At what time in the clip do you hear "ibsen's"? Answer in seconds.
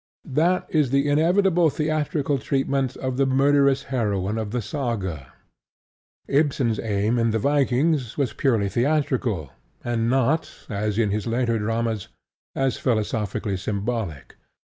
6.27-6.79